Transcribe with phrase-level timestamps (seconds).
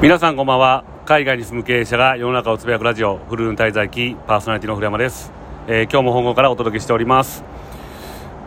[0.00, 0.84] 皆さんこんばんは。
[1.06, 5.32] 海外に住む経営者が世の中をつぶやくラジオフルーン滞在記パーソナリティの古山です、
[5.66, 7.42] えー、今日も香港からお届けしております。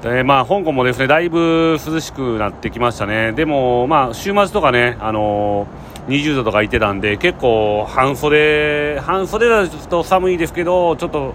[0.05, 3.33] え、まあ香港もですねだいぶ涼しくなってきましたね。
[3.33, 11.33] でもまあ週末とかねあのー、20度とかいてたんで結構半袖半袖だと寒いですけどちょっと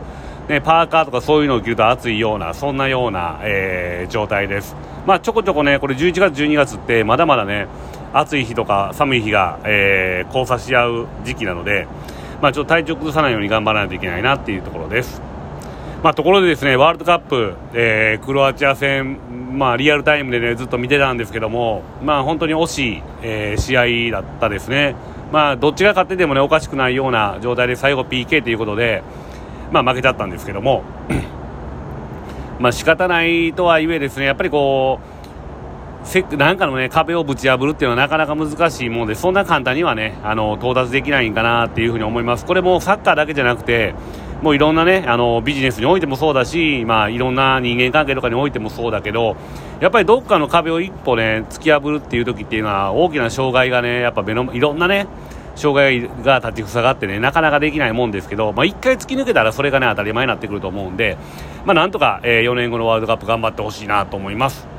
[0.48, 7.66] ね、パーカーとかそういうのを着ると暑いようなそんなような、えー、状態です、まあ、ちょこちょこねこれ11月、12月ってまだまだね
[8.18, 11.86] 暑い日とか寒い日が、えー、交差し合う時期なので、
[12.40, 15.20] まあ、ちょっと体調崩さないように頑張らないといけないなっていうところです。
[16.02, 19.18] まあ、ところでですねワールドカップ、えー、クロアチア戦、
[19.58, 24.94] まあ、リアルタイムで、ね、ずっと見てたんですけども、まあ、本当に惜しい、えー、試合だったですね、
[25.32, 29.02] まあ、どっちが勝ってても、ね、おかしくないような状態で最後 PK ということで、
[29.72, 30.84] まあ、負けちゃったんですけども、
[32.60, 35.15] まあ仕方ないとはいえですねやっぱりこう
[36.06, 42.46] せなんかのね、壁をぶち破るっていうのはなかなか難しいもので、そんな簡単にはね、あの、到達できないんかなっていうふうに思います。
[42.46, 43.92] これもサッカーだけじゃなくて、
[44.40, 49.36] もういろんなね、あの、ビジネスにおいてもそうだし、まあ、いろんな人間関係とかにおいてもそうだけど、
[49.80, 55.08] やっぱりどっかの壁を一歩ね、突き破るっていう時っていうのは、大きな障害がね、やっぱ目の、いろんなね、
[55.56, 61.16] 障害が立ち塞がってね、なかなかできないもんですけど、まあ、一回突き抜けたらそれがね、当たり前になってくると思うんで、
[61.64, 64.75] まあ、なんとか、え、4年後のワールドカップ頑張ってほしいなと思います。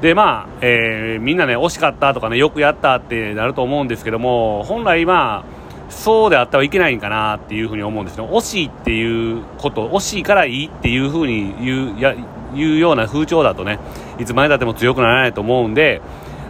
[0.00, 12.14] でまあ、えー、みんなね惜しかったとかねよくやったってなると思うんですけども本来まあそうであってはいけないんかなっていうふうに思うんですよ惜しいっていうこと惜しいからいいっていうふうに言うや
[12.54, 13.78] 言うような風潮だとね
[14.18, 16.00] いつまでたっても強くならないと思うんで、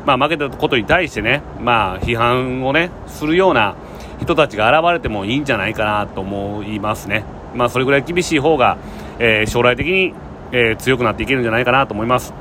[0.06, 3.76] まあ、負けたことに対してね、まあ、批判をねするような
[4.20, 8.78] 人たちが現れてもいいんじゃないかなと思いますね、まあ、それぐらい厳しい方が、
[9.18, 10.14] えー、将来的に、
[10.52, 12.32] えー、強くなっていけるんじゃないかなと思います。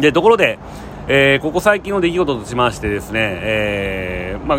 [0.00, 0.58] でところで、
[1.08, 4.58] えー、ここ最近の出来事としましてですね、えーまあ、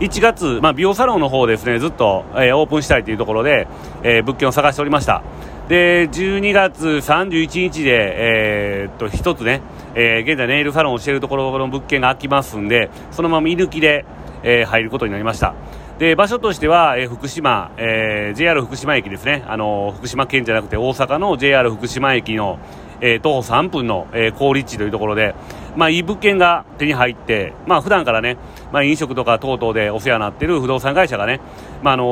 [0.00, 3.66] 1月、 まあ、美容サロンの方ですねずっと、えー、オープンしたいというところで、
[4.02, 5.22] えー、物件を探しておりました。
[5.68, 9.60] で12月31日で、えー、っと1つね、
[9.94, 14.06] えー、現在ネイルサロンをしているところの物件が空きますんでそのまま居抜きで、
[14.42, 15.54] えー、入ることになりました。
[15.98, 22.60] で場所としては、えー、福島、えー、JR 福島駅ですね、あのー、福島県じゃなくて大阪の JR 福島駅の、
[23.00, 25.34] えー、徒歩3分の、えー、好立地というところで、
[25.76, 28.36] まあ、いい物件が手に入って、まあ普段からね、
[28.72, 31.40] まあ、飲食とか等々でお世話になっている不動産会社がね、
[31.82, 32.04] まああの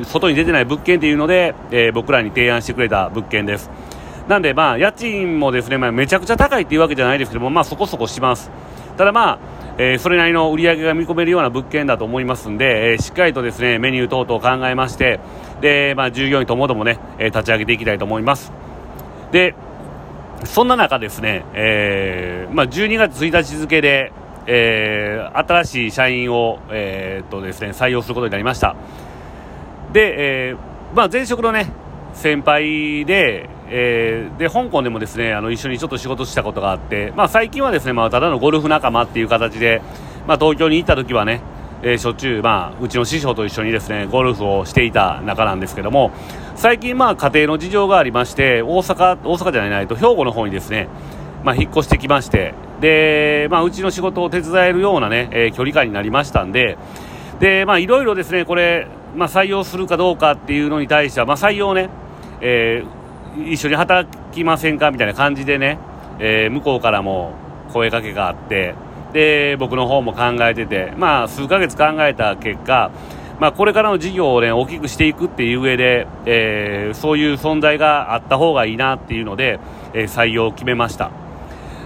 [0.00, 3.70] ー、外に出てない物件というので、えー、僕らに提案してくれた物件です。
[4.28, 8.50] なんで、まあ、家賃もですね、まあ、めちゃくちゃ高いっていうわけじゃないですけども、まあ、そこそこします。
[8.96, 9.38] ただまあ、
[9.76, 15.18] えー、それなりの売り上げが見込めるような物件だと思いますんで、えー、しっかりとですね、メニュー等々考えまして、
[15.60, 18.52] で、まあ、従業員ともどもね、えー、立ち上げていきたいと思います。
[19.32, 19.54] で、
[20.44, 24.12] そんな中ですね、えーまあ、12月1日付で、
[24.46, 28.74] えー、新しい社員を、えー、っとですね、採用することになりました。
[29.92, 30.56] で、えー
[30.94, 31.70] まあ、前職のね、
[32.14, 39.80] 先輩で、えー、で香港でもですねあの一緒にちょっと仕事したことがあって、まあ、最近はですね、まあ、ただのゴルフ仲間っていう形で、
[40.26, 41.40] まあ、東京に行った時はね、
[41.82, 46.10] えー、しょっちゅう、まあ、うちの師匠と一緒にですねゴルフをしていた仲なんですけども
[46.60, 50.88] 最近、まあ、家庭の事情がありまして大阪大阪じゃないと兵庫の方にですね、
[51.42, 56.76] まあ、引っ越してきましてで、まあ、うちの仕事を手伝えるようなね、えー、距離感になりましたんで
[57.38, 61.88] で、まあ、いろいろですねこれ、まあ、採用するかどうかっていうのに対しては、まあ、採用ね、
[62.42, 65.78] えー、一緒に働きませんかみたいな感じでね、
[66.18, 67.32] えー、向こうからも
[67.72, 68.74] 声かけがあって
[69.14, 72.90] で僕の方も考えてて、まあ、数ヶ月考えた結果、
[73.40, 79.58] まあ、これからの事業を、ね、大きくしていくっていう上で、えー、そういう存在があった方がいいなっていうので、
[79.94, 81.10] えー、採用を決めました。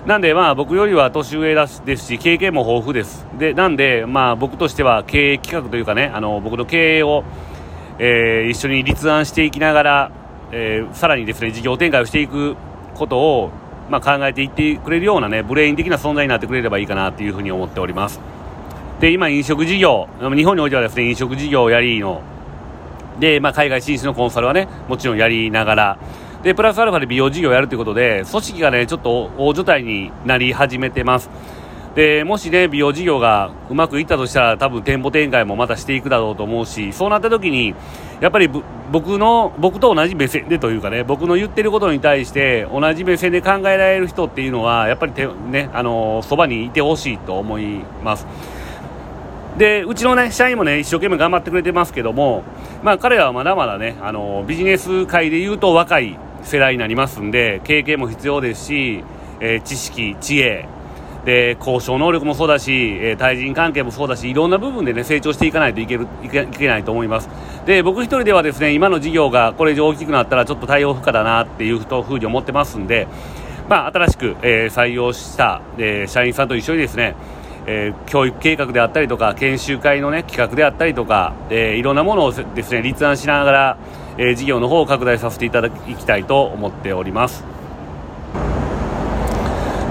[0.05, 3.25] なんで、まあ、僕よりは年上だしですし、経験も豊富です。
[3.39, 7.23] で、なんで、まあ、僕としては経営企画というかね、あの、僕の経営を、
[8.01, 10.11] えー、一緒に立案していきながら、
[10.51, 12.57] え、さらにですね、事業展開をしていく
[12.95, 13.51] ことを、
[13.91, 18.21] まあ、考えていってくれるようなね、ブレイン的な存在になってくれればいいかなというふうに思っております。
[19.01, 22.23] で、今、飲食事業、日本においてはですね、飲食事業をやりの、
[23.19, 25.99] で、まあ、海外進出のコンサルはね、もちろんやりながら、
[26.43, 31.31] で、プラスアルファで美容事業をやるということで、組織がね、ちょっと大所帯になり始めてます。
[31.95, 37.75] で、もしね、美容事業がうまくいったとしたら、多分店舗展開もまたしていくだろうと思うし、そうなった時に、
[38.21, 38.51] やっぱり
[38.93, 45.13] 僕の、僕と同じ目線でというかね、僕の言ってることに対して同じ目線で考えられる人っていうのは、やっぱり
[45.51, 48.27] ね、あの、そばにいてほしいと思います。
[49.59, 52.43] で、うちのね、社員もね、一生懸命頑張ってくれてますけども、
[52.83, 59.05] まあ彼らはまだまだね、あの、ビジネス界で言うと若い世代になりますんで、経験も必要ですし、
[59.41, 60.67] えー、知識、知恵、
[61.25, 67.29] で交渉能力もそうだし、えー、対人関係もそうだしいろんな部分で、ね、成長していかないといけるいけいけないと思います。
[67.67, 73.09] で僕一人ではですね今の事業がこれ以上大きくなったらちょっと対応不可だなっていうふうに思ってますんで、
[73.69, 77.15] まあ、新しく、えー、採用した、えー、社員さんと一緒にですね
[77.67, 83.79] えー、教育計画であったりとか研修会の、ね、企画であったりとか、えー、いろんなものをですね立案しながら、
[84.19, 87.45] えー、事業の方を拡大させていただきたいと思っております。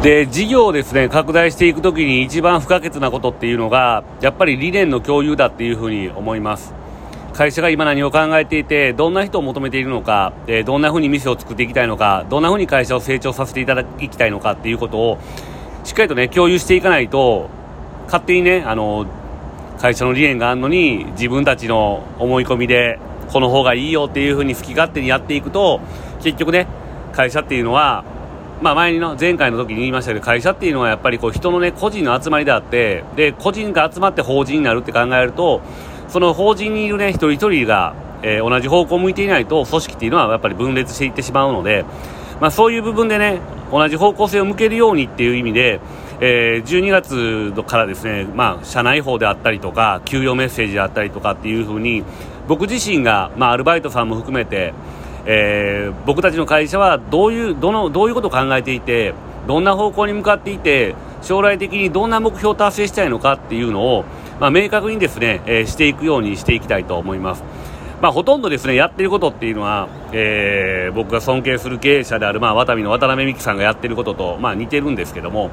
[0.04, 6.74] で事業をですね拡大していくときに一番不可欠なことっていうのがやっぱり理念の共有だっていうふうに思います
[7.34, 15.18] 会社が今何を考えていてどんな人を求めているのか、えどんなふうに店を作っていきたいのかどんなふうに会社を成長させていただきたいのかっていうことを
[15.86, 17.50] しっかりとね共有していかないと
[18.06, 19.06] 勝手にねあの
[19.80, 25.82] 会社の理念があるのに自分たちの思い込みでこの方がいいよっていうふうに好き勝手にやっていくと
[26.24, 26.68] 結局ね
[27.12, 28.06] 会社っていうのは
[28.62, 35.62] まあ、前の前回の時に言いましたけど会社っていうのはやっぱりこう人の、ね、個人の集まりであってで個人が集まって法人になるって考えると
[36.08, 41.84] その法人にいる、ね、一人一人が、えー、同じ方向を向いていないと組織っていうのはやっぱり分裂していってしまうので、
[42.40, 45.82] まあ、そういう部分でね同じ方向性を向けるようにっていう意味で、
[46.26, 52.06] えー、12月からですね、まあ、社内法であったりとか給与メッセージであったりとかっていうふうに
[52.48, 54.74] 僕自身が、まあ、アルバイトさんも含めて
[55.26, 59.14] えー、僕たちの会社はどういうどのどういうことを考えていて
[59.48, 64.04] どんな方向に向かっていて将来的にどんな目標を達成したいのかっていうのを、
[64.40, 67.44] まあ、明確にですね、えー、していくようにしていきたいと思います。
[68.02, 75.52] まあ、ほとんどですねやってることっていうのは、えー、僕が尊敬する経営者である、まあ、ワタミの渡辺美樹さんがやってることと、まあ、似てるんですけども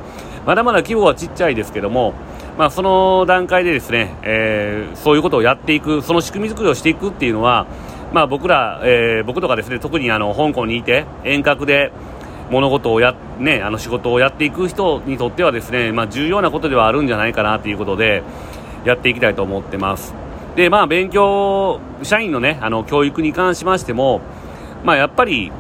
[0.51, 2.13] まだまだ規模はちっちゃいですけども、
[2.59, 7.69] まあ、その段階でですね、えー、そういうことをやっていくその仕組み作りをしていくっていうのは
[8.13, 11.93] まあ、僕ら、えー、僕とかですね特にあの香港にいて遠隔で
[12.51, 18.25] 物事をや、ね、あの仕事をやっていく人にとってはですね、まあ、重要なことではあるんじゃないかなということで
[18.85, 20.15] やっていきたいと思ってます。
[20.57, 24.21] でまあ、勉強社員の,、ね、あの教育に関しましても、
[24.83, 25.53] まあ、やっぱり、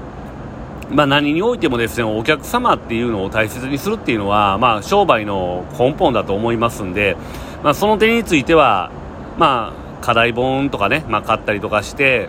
[0.90, 7.16] まあ、何においてもですねお客様っていうのを大切にするっていうのは、まあ、商売の根本だと思いますんで、
[7.62, 8.90] まあ、その点については、
[9.38, 12.28] まあ、課題本とかね、まあ、買ったりとかして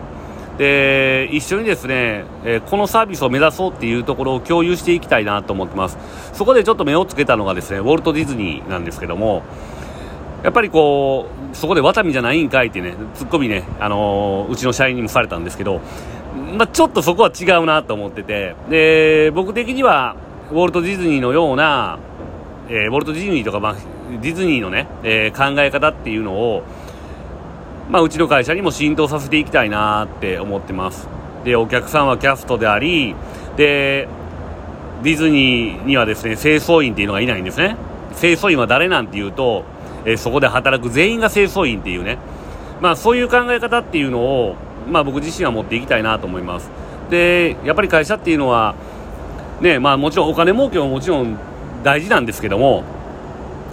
[0.58, 5.98] で一緒にですね、えー、このサービスを目指そうっていうところを共有していきたいなと思ってます。
[6.34, 9.42] そこでちょっと目をつけたのがですねウォルト・ディズニーなんですけども
[10.44, 15.80] やっぱりこうそこでワタミじゃないんかいってねツッコミね、あのー、うちの社員にもされたんですけど、
[16.56, 18.54] まあ、ちょっとそこは違うなと思ってて。
[18.68, 20.16] で僕的には
[20.50, 21.98] ウォルト・ディズニーのような、
[22.68, 23.74] えー、ウォルト・ディズニーとか、まあ、
[24.20, 26.62] ディズニーのね、えー、考え方っていうのを
[27.90, 31.08] まあ、うちの会社にも浸透させていきたいなって思ってます。
[31.44, 33.14] でお客さんはキャストであり
[33.56, 34.08] で
[35.02, 37.76] ディズニーにはですね清掃員っていうのがいないんですね。
[38.18, 39.64] 清掃員は誰なんていうと、
[40.06, 42.18] えー、そこで働く全員が清掃員っていうね。
[42.80, 44.56] まあそういう考え方っていうのを
[44.88, 46.70] まあ僕自身は持っていきたいなと思います
[47.10, 48.74] でやっぱり会社っていうのは
[49.60, 51.36] ねまあもちろんお金儲けももちろん
[51.82, 52.84] 大事なんですけども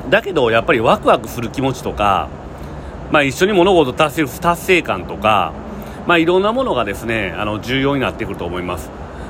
[0.10, 2.30] だけどやっぱりワクワクする気持ちとか
[3.12, 5.54] まあ、一緒に物事を達成する達成感とか、
[6.06, 8.90] まあ、いろんなものがですねあの重要になってくると思います。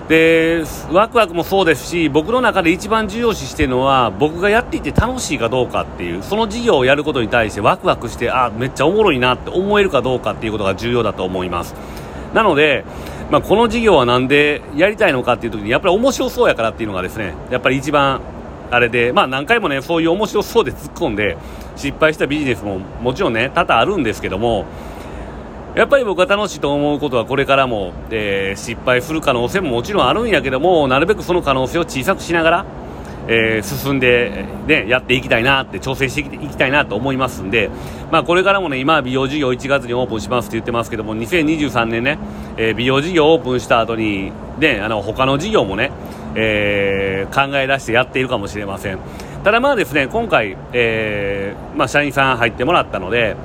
[0.09, 11.75] でワクワクもそうですし僕の中で一番重要視しているのは僕がやっていて楽しいかどうかっていうその事業をやることに対してワクワクしてあめっちゃおもろいなって思えるかどうかっていうことが重要だと思います。
[12.33, 12.85] なので、
[13.29, 18.19] まあ、この事業は何でやりたいのかっていう時にやっぱり面白そうやからっていうのがですねやっぱり一番
[18.71, 21.37] あれで、まあ、何回もねそういう面白そうで突っ込んで
[21.75, 24.65] 失敗したビジネスももちろんね多々あるんですけども
[25.79, 32.65] やっぱり僕が楽しいと思うことはこれからも、えー、失敗する可能性ももちろんあるんやけどもなるべくその可能性を小さくしながら、
[33.29, 37.69] えー、進んで、ね、やっていきたいなって調整していきたいなと思いますんで、
[38.11, 42.19] まあ、これからもね今美容事業1月にオープンしますって言ってますけども2023年ね、
[42.57, 45.91] えー、美容事業オープンした後にねあの他の事業もね
[46.35, 48.99] え、考え出してやっているかもしれません。
[49.43, 53.35] ただまあですね今回、え、まあ、社員さん入ってもらったので、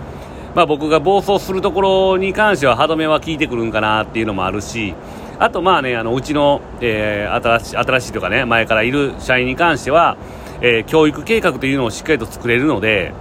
[0.55, 4.95] まあ、僕が暴走するところに関しては歯止めは効いてくるんかなっていうのもあるし
[5.41, 10.17] あとまあねあのうちの、えー、新しい新しいとかね前からいる社員に関しては、
[10.61, 13.13] えー、教育計画というのをしっかりと作れるので、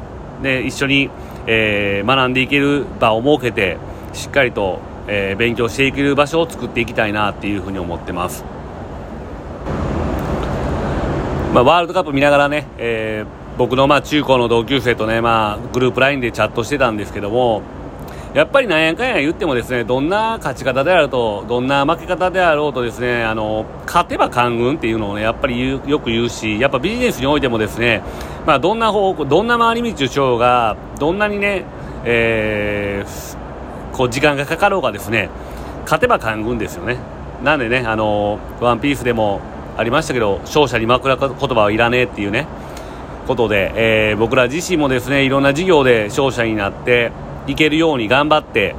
[0.42, 1.10] ね、一緒に、
[1.48, 3.78] えー、学んでいける場を設けて
[4.14, 8.46] しっかりと、え勉強していける場所を作っていきたいなっていうふうに思ってます。
[11.54, 17.62] まあ、ワールドカップ見ながらね、えー、僕のまあ中高の同級生とね、まあ、グループ LINE でチャットしてたんですけども
[18.34, 28.02] やっぱりなんやかんや言ってもですね、どんな勝ち方であると、どんな負け方であろうとですね、あの、勝てば官軍っていうのをね、やっぱりよく言うし、やっぱビジネスにおいてもですね、
[28.48, 31.64] まあ、どんな方向、どんな回り道をしようが、どんなにね、
[32.06, 35.30] えー、こう、時間がかかろうがですね、
[35.84, 36.98] 勝てば官軍ですよね。
[37.44, 39.42] なんでね、あの、ワンピースでも
[39.78, 42.48] ありましたけど、勝者に枕言葉はいらねえっていうね、
[43.28, 47.12] ことで、えー、僕ら自身もですね、いろんな事業で勝者になって、
[47.48, 48.76] いけるように頑張って、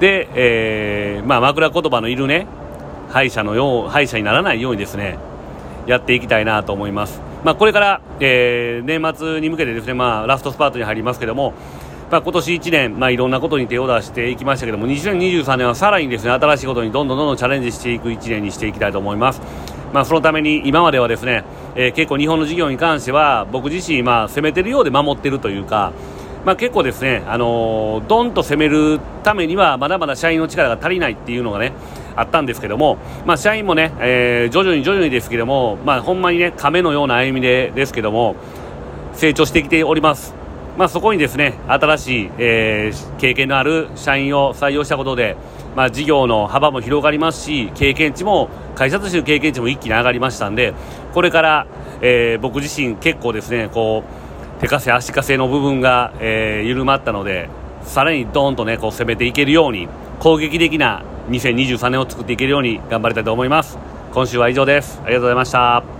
[0.00, 2.46] で、えー、まあ、枕言葉のいるね、
[3.08, 5.18] 敗者のよう、敗者にならないようにですね、
[5.86, 7.20] やっていきたいなと思います。
[7.44, 11.54] まあ、これから、えー、年末に向けてですね、まあ、ラストスパートに入りますけども、
[12.10, 19.40] まあ、今年1年、まあ、いろんなことに手を出していきましたけども、2023年はさらにですね、新しいことにどんどんどんどんチャレンジしていく1年にしていきたいと思います。
[19.92, 21.44] まあ、そのために今まではですね、
[21.76, 25.92] えー、結構日本の事業に関しては、僕自身、まあ、攻めてるようで守ってるというか、
[26.44, 31.72] まあ、結構ですね、あのー、ドンと攻めるためにはまだまだ社員の力が足りないっていうのがね
[32.16, 32.96] あったんですけども、
[33.26, 38.36] まあ、社員もね、えー、徐々に徐々にですけども、まあ、ほんまにね亀のような歩みでですけども
[39.12, 40.39] 成長してきております。
[40.80, 45.36] まあ、そこにですね新しい、えー、経験のある社員を採用したことで、
[45.76, 50.72] まあ、事業の幅も広がりますし経験値も会社としての経験値も一気に上がりましたんで
[51.12, 51.66] これから、
[52.00, 54.04] えー、僕自身結構ですねこ
[54.58, 57.50] う手かせ足かせの部分が、えー、緩まったので
[57.82, 59.86] さらにドーンとねこう攻めていけるように
[60.18, 63.76] 攻撃的な2023年を作っていけるように頑張りたいと思います。
[64.14, 64.98] 今週は以上です。
[65.04, 65.99] ありがとうございました。